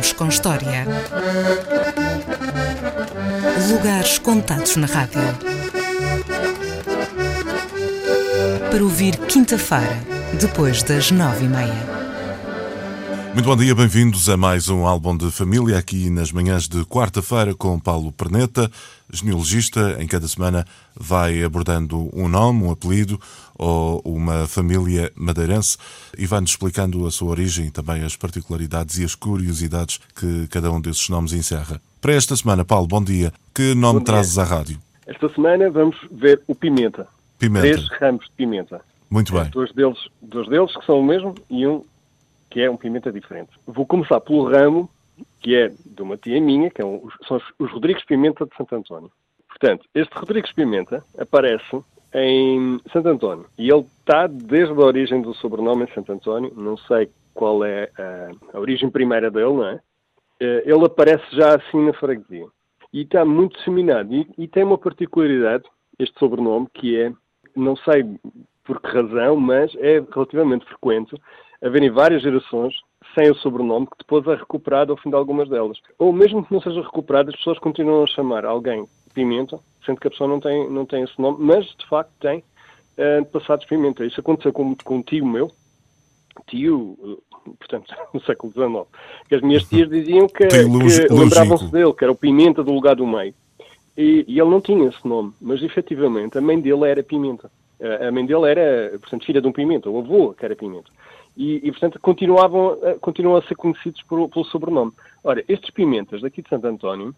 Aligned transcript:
Com 0.00 0.28
história. 0.28 0.86
Lugares 3.70 4.18
contados 4.18 4.76
na 4.76 4.86
rádio. 4.86 5.20
Para 8.70 8.82
ouvir 8.82 9.18
quinta-feira, 9.18 10.00
depois 10.40 10.82
das 10.82 11.10
nove 11.10 11.44
e 11.44 11.48
meia. 11.48 12.00
Muito 13.34 13.44
bom 13.44 13.56
dia, 13.56 13.74
bem-vindos 13.74 14.26
a 14.30 14.38
mais 14.38 14.70
um 14.70 14.86
álbum 14.86 15.14
de 15.14 15.30
família 15.30 15.76
aqui 15.76 16.08
nas 16.08 16.32
manhãs 16.32 16.66
de 16.66 16.82
quarta-feira 16.86 17.54
com 17.54 17.78
Paulo 17.78 18.10
Perneta, 18.10 18.70
genealogista. 19.12 19.96
Em 20.00 20.06
cada 20.06 20.26
semana 20.26 20.64
vai 20.94 21.42
abordando 21.42 22.10
um 22.12 22.28
nome, 22.28 22.64
um 22.64 22.70
apelido 22.70 23.20
ou 23.58 24.00
uma 24.04 24.46
família 24.46 25.12
madeirense 25.14 25.76
e 26.16 26.26
vai-nos 26.26 26.50
explicando 26.50 27.06
a 27.06 27.10
sua 27.10 27.30
origem 27.30 27.66
e 27.66 27.70
também 27.70 28.02
as 28.02 28.16
particularidades 28.16 28.98
e 28.98 29.04
as 29.04 29.14
curiosidades 29.14 30.00
que 30.14 30.46
cada 30.48 30.70
um 30.70 30.80
desses 30.80 31.08
nomes 31.08 31.32
encerra. 31.32 31.80
Para 32.00 32.14
esta 32.14 32.34
semana, 32.34 32.64
Paulo, 32.64 32.86
bom 32.86 33.02
dia. 33.02 33.32
Que 33.54 33.74
nome 33.74 34.02
trazes 34.02 34.38
à 34.38 34.44
rádio? 34.44 34.78
Esta 35.06 35.28
semana 35.34 35.70
vamos 35.70 35.96
ver 36.10 36.40
o 36.46 36.54
pimenta. 36.54 37.06
Pimenta. 37.38 37.66
Três 37.66 37.88
ramos 38.00 38.24
de 38.26 38.32
pimenta. 38.32 38.80
Muito 39.10 39.32
bem. 39.32 39.50
Dois 39.50 39.72
deles, 39.74 39.98
dois 40.22 40.48
deles 40.48 40.74
que 40.76 40.86
são 40.86 41.00
o 41.00 41.04
mesmo 41.04 41.34
e 41.50 41.66
um 41.66 41.84
que 42.48 42.60
é 42.60 42.70
um 42.70 42.76
pimenta 42.76 43.12
diferente. 43.12 43.50
Vou 43.66 43.86
começar 43.86 44.20
pelo 44.20 44.50
ramo, 44.50 44.90
que 45.40 45.56
é 45.56 45.68
de 45.68 46.02
uma 46.02 46.16
tia 46.16 46.40
minha, 46.40 46.70
que 46.70 46.82
é 46.82 46.84
um, 46.84 47.08
são 47.26 47.38
os, 47.38 47.44
os 47.58 47.72
Rodrigues 47.72 48.04
Pimenta 48.04 48.46
de 48.46 48.54
Santo 48.56 48.74
António. 48.74 49.10
Portanto, 49.48 49.86
este 49.94 50.14
Rodrigues 50.16 50.52
Pimenta 50.52 51.04
aparece 51.18 51.82
em 52.14 52.80
Santo 52.92 53.08
António 53.08 53.46
e 53.58 53.70
ele 53.70 53.86
está 53.98 54.26
desde 54.26 54.72
a 54.72 54.84
origem 54.84 55.22
do 55.22 55.34
sobrenome 55.34 55.84
em 55.84 55.94
Santo 55.94 56.12
António, 56.12 56.52
não 56.56 56.76
sei 56.76 57.10
qual 57.34 57.64
é 57.64 57.90
a, 57.96 58.56
a 58.56 58.60
origem 58.60 58.90
primeira 58.90 59.30
dele, 59.30 59.52
não 59.52 59.66
é? 59.66 59.80
Eh, 60.40 60.62
ele 60.66 60.84
aparece 60.84 61.24
já 61.32 61.56
assim 61.56 61.84
na 61.84 61.92
freguesia 61.92 62.46
e 62.92 63.02
está 63.02 63.24
muito 63.24 63.56
disseminado 63.56 64.12
e, 64.12 64.28
e 64.36 64.48
tem 64.48 64.64
uma 64.64 64.78
particularidade, 64.78 65.64
este 65.98 66.18
sobrenome, 66.18 66.66
que 66.74 67.00
é, 67.00 67.12
não 67.54 67.76
sei 67.76 68.04
por 68.64 68.80
que 68.80 68.88
razão, 68.88 69.36
mas 69.36 69.74
é 69.76 70.02
relativamente 70.12 70.66
frequente 70.66 71.14
haverem 71.62 71.90
várias 71.90 72.22
gerações 72.22 72.74
sem 73.14 73.30
o 73.30 73.34
sobrenome 73.36 73.86
que 73.86 73.98
depois 73.98 74.26
é 74.26 74.34
recuperado 74.34 74.92
ao 74.92 74.98
fim 74.98 75.10
de 75.10 75.16
algumas 75.16 75.48
delas. 75.48 75.78
Ou 75.98 76.12
mesmo 76.12 76.44
que 76.44 76.52
não 76.52 76.60
seja 76.60 76.80
recuperado, 76.80 77.30
as 77.30 77.36
pessoas 77.36 77.58
continuam 77.58 78.04
a 78.04 78.06
chamar 78.06 78.44
alguém 78.44 78.86
Pimenta, 79.14 79.58
sendo 79.84 80.00
que 80.00 80.06
a 80.06 80.10
pessoa 80.10 80.28
não 80.28 80.40
tem, 80.40 80.70
não 80.70 80.86
tem 80.86 81.02
esse 81.02 81.20
nome, 81.20 81.38
mas 81.40 81.66
de 81.66 81.86
facto 81.88 82.12
tem 82.20 82.38
uh, 82.38 83.24
passados 83.26 83.66
Pimenta. 83.66 84.04
Isso 84.04 84.20
aconteceu 84.20 84.52
com, 84.52 84.74
com 84.76 84.96
um 84.96 85.02
tio 85.02 85.26
meu, 85.26 85.50
tio, 86.46 86.96
uh, 87.00 87.22
portanto, 87.58 87.92
no 88.14 88.20
século 88.22 88.52
XIX, 88.52 88.86
que 89.28 89.34
as 89.34 89.42
minhas 89.42 89.64
tias 89.64 89.88
diziam 89.88 90.26
que, 90.28 90.46
que 90.46 91.12
lembravam-se 91.12 91.70
dele, 91.70 91.92
que 91.92 92.04
era 92.04 92.12
o 92.12 92.16
Pimenta 92.16 92.62
do 92.62 92.72
lugar 92.72 92.94
do 92.94 93.06
meio. 93.06 93.34
E, 93.96 94.24
e, 94.28 94.40
ele 94.40 94.48
não 94.48 94.60
tinha 94.60 94.88
esse 94.88 95.06
nome, 95.06 95.32
mas 95.40 95.62
efetivamente 95.62 96.38
a 96.38 96.40
mãe 96.40 96.58
dele 96.60 96.88
era 96.88 97.02
Pimenta. 97.02 97.50
A 98.06 98.10
mãe 98.12 98.26
dele 98.26 98.50
era, 98.50 98.98
portanto, 98.98 99.24
filha 99.24 99.40
de 99.40 99.48
um 99.48 99.52
Pimenta, 99.52 99.88
o 99.88 99.98
avô 99.98 100.34
que 100.34 100.44
era 100.44 100.54
Pimenta. 100.54 100.90
E, 101.36 101.56
e 101.66 101.70
portanto, 101.70 101.98
continuavam, 102.00 102.78
continuam 103.00 103.36
a 103.36 103.42
ser 103.42 103.54
conhecidos 103.54 104.02
por, 104.02 104.28
pelo 104.28 104.44
sobrenome. 104.44 104.92
Ora, 105.24 105.42
estes 105.48 105.70
pimentas 105.70 106.20
daqui 106.20 106.42
de 106.42 106.48
Santo 106.48 106.66
António, 106.66 107.14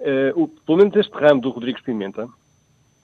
uh, 0.00 0.42
o, 0.42 0.48
pelo 0.48 0.78
menos 0.78 0.96
este 0.96 1.12
ramo 1.12 1.40
do 1.40 1.50
Rodrigues 1.50 1.82
Pimenta, 1.82 2.28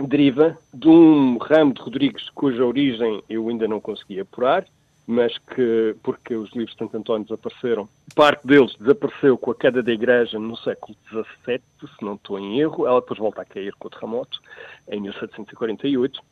deriva 0.03 0.59
de 0.73 0.89
um 0.89 1.39
ramo 1.39 1.75
de 1.75 1.81
Rodrigues 1.81 2.29
cuja 2.31 2.65
origem 2.65 3.23
eu 3.29 3.49
ainda 3.49 3.69
não 3.69 3.81
consegui 3.81 4.21
apurar, 4.21 4.67
mas 5.07 5.37
que, 5.39 5.95
porque 6.03 6.35
os 6.35 6.51
livros 6.53 6.73
de 6.73 6.79
Santo 6.79 6.97
António 6.97 7.25
desapareceram, 7.25 7.89
parte 8.15 8.47
deles 8.47 8.75
desapareceu 8.77 9.37
com 9.37 9.51
a 9.51 9.55
queda 9.55 9.83
da 9.83 9.93
igreja 9.93 10.39
no 10.39 10.57
século 10.57 10.97
XVII, 11.09 11.61
se 11.81 12.05
não 12.05 12.15
estou 12.15 12.39
em 12.39 12.59
erro, 12.59 12.87
ela 12.87 13.01
depois 13.01 13.21
volta 13.21 13.43
a 13.43 13.45
cair 13.45 13.75
com 13.75 13.89
o 13.89 13.91
terremoto, 13.91 14.41
em 14.89 15.01
1748, 15.01 16.21
eh, 16.21 16.23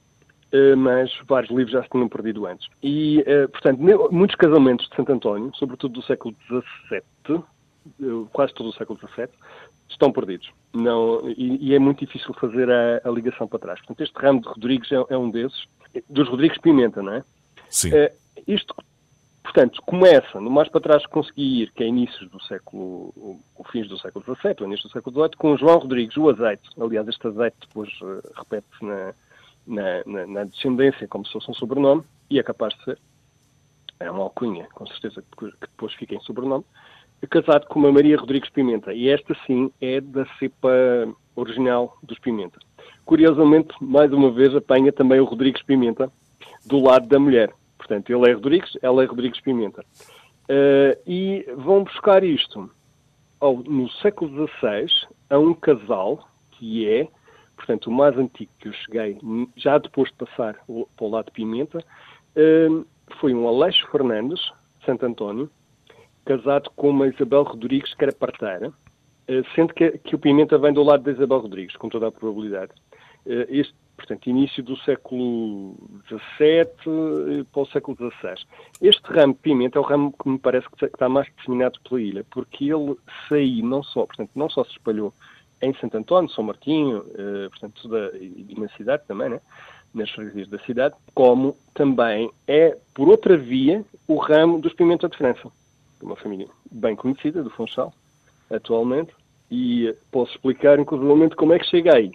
mas 0.76 1.10
vários 1.26 1.50
livros 1.50 1.72
já 1.72 1.82
se 1.82 1.88
tinham 1.88 2.08
perdido 2.08 2.46
antes. 2.46 2.68
E, 2.82 3.22
eh, 3.26 3.46
portanto, 3.46 3.80
muitos 4.10 4.36
casamentos 4.36 4.88
de 4.88 4.96
Santo 4.96 5.12
António, 5.12 5.50
sobretudo 5.54 5.94
do 5.94 6.02
século 6.02 6.34
XVII, 6.46 7.42
eh, 8.00 8.26
quase 8.32 8.52
todo 8.52 8.68
o 8.68 8.72
século 8.74 8.98
XVII, 8.98 9.28
estão 9.88 10.12
perdidos. 10.12 10.50
Não, 10.74 11.28
e, 11.30 11.68
e 11.68 11.74
é 11.74 11.78
muito 11.78 12.04
difícil 12.04 12.34
fazer 12.34 12.70
a, 12.70 13.00
a, 13.02 13.10
ligação 13.10 13.48
para 13.48 13.58
trás. 13.58 13.78
Portanto, 13.80 14.02
este 14.02 14.18
ramo 14.18 14.42
de 14.42 14.48
Rodrigues 14.48 14.92
é, 14.92 14.96
é, 15.08 15.16
um 15.16 15.30
desses, 15.30 15.64
dos 16.08 16.28
Rodrigues 16.28 16.58
Pimenta, 16.58 17.02
não 17.02 17.14
é? 17.14 17.24
Sim. 17.70 17.90
isto, 18.46 18.74
portanto, 19.42 19.80
começa, 19.86 20.38
no 20.38 20.50
mais 20.50 20.69
para 20.69 20.82
trás 20.82 21.06
consegui 21.06 21.62
ir, 21.62 21.72
que 21.72 21.82
é 21.82 21.86
inícios 21.86 22.30
do 22.30 22.42
século, 22.42 23.14
o 23.56 23.64
fins 23.70 23.88
do 23.88 23.98
século 23.98 24.22
XVII, 24.22 24.56
o 24.60 24.64
início 24.64 24.88
do 24.88 24.92
século 24.92 25.16
XVIII, 25.16 25.36
com 25.38 25.56
João 25.56 25.78
Rodrigues, 25.78 26.16
o 26.19 26.28
azeite. 26.28 26.69
Aliás, 26.78 27.08
este 27.08 27.26
azeite 27.26 27.56
depois 27.66 27.88
uh, 28.02 28.20
repete-se 28.36 28.84
na 28.84 29.14
na, 29.66 30.02
na, 30.04 30.26
na, 30.26 30.44
descendência 30.44 31.08
como 31.08 31.26
se 31.26 31.32
fosse 31.32 31.50
um 31.50 31.54
sobrenome, 31.54 32.02
e 32.30 32.38
é 32.38 32.42
capaz 32.42 32.74
de 32.74 32.84
ser, 32.84 32.98
é 34.00 34.10
uma 34.10 34.24
alcunha, 34.24 34.66
com 34.74 34.86
certeza, 34.86 35.22
que 35.36 35.50
depois 35.60 35.92
fica 35.94 36.14
em 36.14 36.20
sobrenome, 36.20 36.64
casado 37.28 37.66
com 37.66 37.78
uma 37.78 37.92
Maria 37.92 38.18
Rodrigues 38.18 38.50
Pimenta. 38.50 38.92
E 38.92 39.08
esta, 39.08 39.34
sim, 39.46 39.72
é 39.80 40.00
da 40.00 40.26
cepa 40.38 40.70
original 41.36 41.96
dos 42.02 42.18
Pimenta. 42.18 42.58
Curiosamente, 43.04 43.74
mais 43.80 44.12
uma 44.12 44.30
vez, 44.30 44.54
apanha 44.54 44.92
também 44.92 45.20
o 45.20 45.24
Rodrigues 45.24 45.62
Pimenta 45.62 46.10
do 46.66 46.80
lado 46.80 47.06
da 47.06 47.18
mulher. 47.18 47.52
Portanto, 47.78 48.10
ele 48.10 48.30
é 48.30 48.34
Rodrigues, 48.34 48.76
ela 48.82 49.02
é 49.02 49.06
Rodrigues 49.06 49.40
Pimenta. 49.40 49.84
Uh, 50.44 50.98
e 51.06 51.46
vão 51.56 51.84
buscar 51.84 52.22
isto 52.24 52.70
ao, 53.40 53.56
no 53.56 53.90
século 53.90 54.48
XVI 54.48 54.86
a 55.30 55.38
um 55.38 55.54
casal 55.54 56.28
que 56.52 56.88
é 56.88 57.08
portanto, 57.62 57.86
o 57.86 57.92
mais 57.92 58.18
antigo 58.18 58.50
que 58.58 58.68
eu 58.68 58.72
cheguei, 58.72 59.16
já 59.56 59.78
depois 59.78 60.10
de 60.10 60.16
passar 60.16 60.54
para 60.66 61.06
o 61.06 61.08
lado 61.08 61.26
de 61.26 61.32
Pimenta, 61.32 61.78
hum, 62.36 62.84
foi 63.20 63.32
um 63.32 63.46
Aleixo 63.46 63.86
Fernandes, 63.90 64.40
Santo 64.84 65.06
António, 65.06 65.48
casado 66.24 66.70
com 66.74 66.90
uma 66.90 67.06
Isabel 67.06 67.44
Rodrigues, 67.44 67.94
que 67.94 68.02
era 68.02 68.12
parteira, 68.12 68.72
eh, 69.28 69.42
sendo 69.54 69.72
que, 69.74 69.92
que 69.98 70.16
o 70.16 70.18
Pimenta 70.18 70.58
vem 70.58 70.72
do 70.72 70.82
lado 70.82 71.04
da 71.04 71.12
Isabel 71.12 71.38
Rodrigues, 71.38 71.76
com 71.76 71.88
toda 71.88 72.08
a 72.08 72.12
probabilidade. 72.12 72.72
Eh, 73.26 73.46
este, 73.48 73.74
portanto, 73.96 74.26
início 74.26 74.60
do 74.64 74.76
século 74.78 75.76
XVII 76.08 77.42
eh, 77.42 77.44
para 77.52 77.62
o 77.62 77.66
século 77.66 77.96
XVI. 77.96 78.44
Este 78.80 79.04
ramo 79.04 79.34
de 79.34 79.40
Pimenta 79.40 79.78
é 79.78 79.80
o 79.80 79.84
ramo 79.84 80.12
que 80.20 80.28
me 80.28 80.38
parece 80.38 80.66
que 80.68 80.84
está 80.84 81.08
mais 81.08 81.28
disseminado 81.36 81.78
pela 81.88 82.00
ilha, 82.00 82.26
porque 82.30 82.72
ele 82.72 82.96
saiu 83.28 83.64
não 83.64 83.84
só, 83.84 84.04
portanto, 84.04 84.30
não 84.34 84.50
só 84.50 84.64
se 84.64 84.72
espalhou 84.72 85.12
em 85.62 85.72
Santo 85.74 85.96
António, 85.96 86.30
São 86.30 86.44
Martinho, 86.44 87.04
eh, 87.14 87.48
portanto, 87.48 87.88
da, 87.88 88.10
e 88.18 88.54
na 88.58 88.68
cidade 88.70 89.04
também, 89.06 89.30
né? 89.30 89.40
nas 89.94 90.10
freguesias 90.10 90.48
da 90.48 90.58
cidade, 90.60 90.94
como 91.14 91.56
também 91.74 92.30
é, 92.46 92.76
por 92.94 93.08
outra 93.08 93.36
via, 93.36 93.84
o 94.08 94.16
ramo 94.16 94.60
dos 94.60 94.72
Pimenta 94.72 95.08
de 95.08 95.16
França, 95.16 95.50
uma 96.02 96.16
família 96.16 96.48
bem 96.70 96.96
conhecida 96.96 97.42
do 97.42 97.50
Funchal, 97.50 97.92
atualmente, 98.50 99.12
e 99.50 99.94
posso 100.10 100.32
explicar, 100.32 100.78
inclusive, 100.78 101.34
como 101.36 101.52
é 101.52 101.58
que 101.58 101.66
chega 101.66 101.94
aí. 101.94 102.12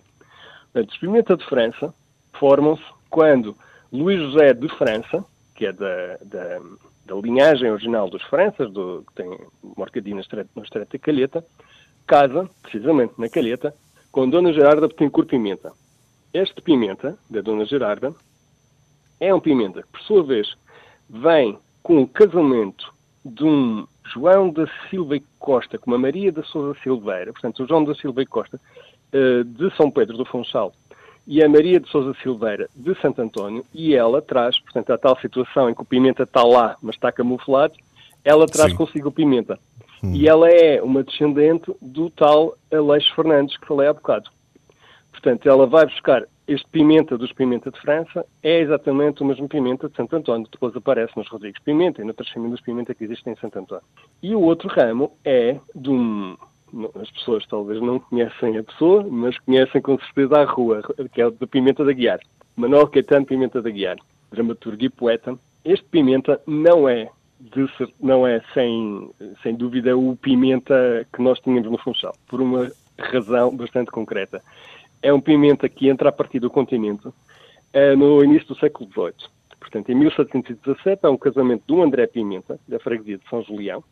Portanto, 0.73 0.91
os 0.91 0.97
Pimenta 0.97 1.37
de 1.37 1.45
França 1.45 1.93
formam-se 2.33 2.83
quando 3.09 3.55
Luís 3.91 4.19
José 4.19 4.53
de 4.53 4.67
França, 4.69 5.23
que 5.55 5.65
é 5.65 5.71
da, 5.71 6.17
da, 6.23 6.59
da 7.05 7.15
linhagem 7.15 7.71
original 7.71 8.09
dos 8.09 8.23
Franças, 8.23 8.71
do, 8.71 9.03
que 9.07 9.23
tem 9.23 9.39
morcadinho 9.77 10.15
na 10.15 10.21
Estreita 10.21 10.49
da 10.91 10.99
Calheta, 10.99 11.45
casa, 12.07 12.49
precisamente 12.63 13.13
na 13.17 13.29
Calheta, 13.29 13.75
com 14.11 14.29
Dona 14.29 14.53
Gerarda 14.53 14.87
Betancourt 14.87 15.27
Pimenta. 15.27 15.71
Este 16.33 16.61
pimenta, 16.61 17.17
da 17.29 17.41
Dona 17.41 17.65
Gerarda, 17.65 18.13
é 19.19 19.33
um 19.33 19.39
pimenta 19.39 19.83
que, 19.83 19.89
por 19.89 20.01
sua 20.01 20.23
vez, 20.23 20.55
vem 21.09 21.59
com 21.83 22.01
o 22.01 22.07
casamento 22.07 22.93
de 23.25 23.43
um 23.43 23.85
João 24.13 24.49
da 24.49 24.67
Silva 24.89 25.17
e 25.17 25.23
Costa 25.37 25.77
com 25.77 25.91
uma 25.91 25.97
Maria 25.97 26.31
da 26.31 26.43
Souza 26.43 26.79
Silveira, 26.81 27.31
portanto, 27.33 27.63
o 27.63 27.67
João 27.67 27.83
da 27.83 27.93
Silva 27.95 28.21
e 28.21 28.25
Costa, 28.25 28.59
eh, 29.11 29.43
de 29.43 29.75
São 29.75 29.91
Pedro 29.91 30.17
do 30.17 30.25
Funchal, 30.25 30.73
e 31.25 31.43
a 31.43 31.49
Maria 31.49 31.79
de 31.79 31.89
Souza 31.89 32.15
Silveira 32.23 32.69
de 32.75 32.95
Santo 33.01 33.21
António, 33.21 33.65
e 33.73 33.93
ela 33.93 34.21
traz, 34.21 34.59
portanto, 34.59 34.91
a 34.91 34.97
tal 34.97 35.19
situação 35.19 35.69
em 35.69 35.73
que 35.73 35.81
o 35.81 35.85
pimenta 35.85 36.23
está 36.23 36.43
lá, 36.43 36.77
mas 36.81 36.95
está 36.95 37.11
camuflado, 37.11 37.73
ela 38.23 38.45
traz 38.45 38.71
Sim. 38.71 38.77
consigo 38.77 39.09
o 39.09 39.11
pimenta. 39.11 39.59
Hum. 40.03 40.13
E 40.13 40.27
ela 40.27 40.49
é 40.49 40.81
uma 40.81 41.03
descendente 41.03 41.71
do 41.81 42.09
tal 42.09 42.55
Aleixo 42.71 43.13
Fernandes 43.15 43.57
que 43.57 43.67
falei 43.67 43.87
há 43.87 43.93
bocado. 43.93 44.29
Portanto, 45.11 45.49
ela 45.49 45.65
vai 45.65 45.85
buscar 45.85 46.27
este 46.47 46.65
pimenta 46.69 47.17
dos 47.17 47.33
Pimenta 47.33 47.69
de 47.69 47.79
França, 47.81 48.25
é 48.41 48.59
exatamente 48.59 49.21
o 49.21 49.25
mesmo 49.25 49.49
pimenta 49.49 49.89
de 49.89 49.95
Santo 49.95 50.15
António, 50.15 50.45
que 50.45 50.51
depois 50.53 50.73
aparece 50.75 51.11
nos 51.17 51.27
Rodrigues 51.27 51.61
Pimenta 51.61 52.01
e 52.01 52.05
noutras 52.05 52.29
famílias 52.29 52.61
Pimenta 52.61 52.95
que 52.95 53.03
existem 53.03 53.33
em 53.33 53.35
Santo 53.35 53.59
António. 53.59 53.83
E 54.23 54.33
o 54.33 54.41
outro 54.41 54.69
ramo 54.69 55.11
é 55.25 55.59
de 55.75 55.89
um. 55.89 56.37
As 57.01 57.09
pessoas 57.11 57.45
talvez 57.47 57.81
não 57.81 57.99
conhecem 57.99 58.57
a 58.57 58.63
pessoa, 58.63 59.05
mas 59.09 59.37
conhecem 59.39 59.81
com 59.81 59.97
certeza 59.99 60.39
a 60.39 60.45
rua, 60.45 60.81
que 61.13 61.21
é 61.21 61.29
da 61.29 61.47
Pimenta 61.47 61.83
da 61.83 61.91
Guiar. 61.91 62.19
Manuel 62.55 62.87
Caetano 62.87 63.25
Pimenta 63.25 63.61
da 63.61 63.69
Guiar, 63.69 63.97
dramaturgo 64.31 64.83
e 64.83 64.89
poeta. 64.89 65.37
Este 65.65 65.85
pimenta 65.85 66.41
não 66.47 66.87
é 66.87 67.09
de, 67.39 67.67
não 67.99 68.25
é 68.25 68.41
sem, 68.53 69.09
sem 69.43 69.55
dúvida 69.55 69.95
o 69.95 70.15
Pimenta 70.15 71.07
que 71.13 71.21
nós 71.21 71.39
tínhamos 71.39 71.69
no 71.71 71.77
Funchal, 71.77 72.15
por 72.27 72.41
uma 72.41 72.71
razão 72.97 73.55
bastante 73.55 73.91
concreta. 73.91 74.41
É 75.01 75.13
um 75.13 75.21
Pimenta 75.21 75.69
que 75.69 75.89
entra 75.89 76.09
a 76.09 76.11
partir 76.11 76.39
do 76.39 76.49
continente 76.49 77.07
uh, 77.07 77.97
no 77.97 78.23
início 78.23 78.47
do 78.47 78.59
século 78.59 78.89
XVIII. 78.89 79.29
Portanto, 79.59 79.89
em 79.89 79.95
1717 79.95 81.05
há 81.05 81.09
um 81.09 81.17
casamento 81.17 81.63
do 81.67 81.81
André 81.81 82.07
Pimenta, 82.07 82.59
da 82.67 82.79
freguesia 82.79 83.17
de 83.17 83.29
São 83.29 83.43
Julião, 83.43 83.83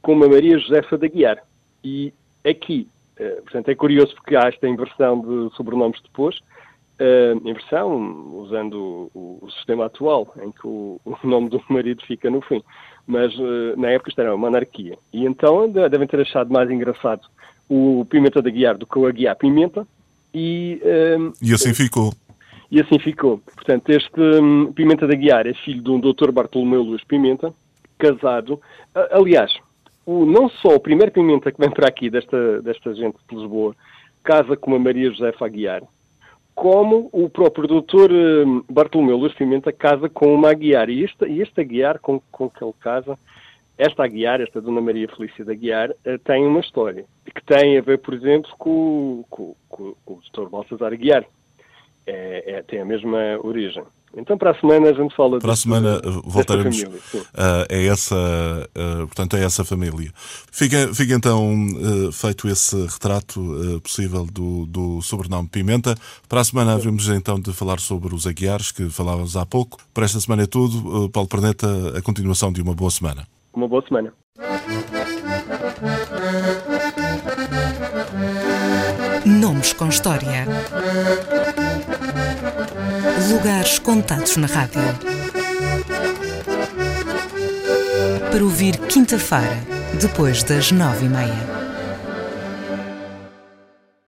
com 0.00 0.12
uma 0.14 0.28
Maria 0.28 0.58
Josefa 0.58 0.98
da 0.98 1.06
Guiar. 1.06 1.42
E 1.84 2.12
aqui, 2.44 2.88
uh, 3.18 3.42
portanto, 3.42 3.68
é 3.68 3.74
curioso 3.74 4.14
porque 4.16 4.34
há 4.34 4.48
esta 4.48 4.68
inversão 4.68 5.20
de 5.20 5.54
sobrenomes 5.56 6.00
depois, 6.02 6.40
uh, 7.00 7.48
inversão 7.48 8.36
usando 8.36 9.10
o, 9.14 9.38
o, 9.42 9.50
sistema 9.52 9.86
atual, 9.86 10.32
em 10.42 10.50
que 10.50 10.66
o, 10.66 11.00
o, 11.04 11.16
nome 11.26 11.48
do 11.48 11.62
marido 11.68 12.02
fica 12.06 12.30
no 12.30 12.40
fim. 12.42 12.62
Mas 13.06 13.34
uh, 13.38 13.74
na 13.76 13.88
época 13.88 14.10
isto 14.10 14.20
era 14.20 14.34
uma 14.34 14.48
monarquia. 14.48 14.98
E 15.12 15.24
então 15.24 15.68
devem 15.68 16.06
ter 16.06 16.20
achado 16.20 16.52
mais 16.52 16.70
engraçado 16.70 17.22
o 17.68 18.06
Pimenta 18.08 18.42
da 18.42 18.50
Guiar 18.50 18.76
do 18.76 18.86
que 18.86 18.98
o 18.98 19.06
Aguiar 19.06 19.36
Pimenta. 19.36 19.86
E, 20.34 20.80
uh, 20.82 21.32
e 21.40 21.52
assim 21.52 21.74
ficou. 21.74 22.12
E 22.70 22.80
assim 22.80 22.98
ficou. 22.98 23.38
Portanto, 23.54 23.90
este 23.90 24.20
um, 24.20 24.72
Pimenta 24.72 25.06
da 25.06 25.14
Guiar 25.14 25.46
é 25.46 25.54
filho 25.54 25.82
de 25.82 25.90
um 25.90 26.00
doutor 26.00 26.32
Bartolomeu 26.32 26.82
Luís 26.82 27.04
Pimenta, 27.04 27.52
casado. 27.98 28.60
aliás, 29.10 29.52
o, 30.06 30.24
não 30.24 30.48
só 30.48 30.74
o 30.74 30.80
primeiro 30.80 31.12
Pimenta 31.12 31.52
que 31.52 31.60
vem 31.60 31.70
para 31.70 31.88
aqui, 31.88 32.08
desta, 32.08 32.62
desta 32.62 32.94
gente 32.94 33.16
de 33.28 33.36
Lisboa, 33.36 33.76
casa 34.24 34.56
com 34.56 34.74
a 34.74 34.78
Maria 34.78 35.10
Josefa 35.10 35.44
Aguiar, 35.44 35.82
como 36.54 37.08
o 37.12 37.28
próprio 37.28 37.66
doutor 37.66 38.10
hum, 38.12 38.64
Bartolomeu 38.68 39.16
Luís 39.16 39.32
Pimenta 39.34 39.72
casa 39.72 40.08
com 40.08 40.34
uma 40.34 40.50
Aguiar. 40.50 40.90
E 40.90 41.04
este, 41.04 41.26
e 41.26 41.40
este 41.40 41.60
Aguiar 41.60 41.98
com, 41.98 42.20
com 42.30 42.48
que 42.48 42.62
ele 42.62 42.74
casa, 42.80 43.18
esta 43.76 44.04
Aguiar, 44.04 44.40
esta 44.40 44.60
Dona 44.60 44.80
Maria 44.80 45.08
Felícia 45.08 45.44
de 45.44 45.50
Aguiar, 45.50 45.90
eh, 46.04 46.18
tem 46.18 46.46
uma 46.46 46.60
história 46.60 47.04
que 47.24 47.44
tem 47.44 47.78
a 47.78 47.80
ver, 47.80 47.98
por 47.98 48.14
exemplo, 48.14 48.50
com, 48.58 49.24
com, 49.30 49.54
com, 49.68 49.94
com 50.04 50.14
o 50.14 50.20
doutor 50.20 50.50
Balsazar 50.50 50.92
Aguiar. 50.92 51.24
É, 52.06 52.54
é, 52.54 52.62
tem 52.62 52.80
a 52.80 52.84
mesma 52.84 53.38
origem. 53.42 53.84
Então, 54.16 54.36
para 54.36 54.50
a 54.50 54.60
semana 54.60 54.90
a 54.90 54.92
gente 54.92 55.14
fala 55.16 55.38
Para 55.38 55.52
a 55.52 55.56
semana 55.56 56.00
eh, 56.04 56.20
voltaremos 56.24 56.80
família, 56.80 57.00
uh, 57.00 57.66
a 57.70 57.92
essa, 57.92 58.14
uh, 58.14 59.06
portanto, 59.06 59.36
a 59.36 59.38
essa 59.38 59.64
família. 59.64 60.12
Fica, 60.50 60.92
fica 60.94 61.14
então 61.14 61.54
uh, 61.54 62.12
feito 62.12 62.46
esse 62.46 62.76
retrato 62.86 63.40
possível 63.82 64.26
do, 64.26 64.66
do 64.66 65.00
sobrenome 65.00 65.48
Pimenta. 65.48 65.94
Para 66.28 66.40
a 66.40 66.44
semana 66.44 66.74
havemos 66.74 67.08
então 67.08 67.40
de 67.40 67.52
falar 67.52 67.80
sobre 67.80 68.14
os 68.14 68.26
Aguiares, 68.26 68.70
que 68.70 68.90
falávamos 68.90 69.36
há 69.36 69.46
pouco. 69.46 69.78
Para 69.94 70.04
esta 70.04 70.20
semana 70.20 70.42
é 70.42 70.46
tudo. 70.46 71.08
Paulo 71.08 71.28
Perneta, 71.28 71.66
a 71.96 72.02
continuação 72.02 72.52
de 72.52 72.60
uma 72.60 72.74
boa 72.74 72.90
semana. 72.90 73.26
Uma 73.54 73.66
boa 73.66 73.82
semana. 73.86 74.12
Nomes 79.24 79.72
com 79.72 79.88
História. 79.88 80.46
Lugares 83.42 83.80
contados 83.80 84.36
na 84.36 84.46
rádio. 84.46 84.80
Para 88.30 88.44
ouvir 88.44 88.76
quinta-feira, 88.78 89.58
depois 90.00 90.44
das 90.44 90.70
nove 90.70 91.06
e 91.06 91.08
meia. 91.08 91.61